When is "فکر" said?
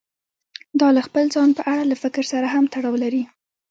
2.03-2.23